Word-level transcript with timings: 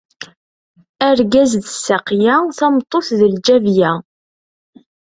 Argaz 1.07 1.51
d 1.63 1.65
saqiya 1.85 2.35
tameṭṭut 2.57 3.07
d 3.19 3.21
lǧabiya. 3.33 3.91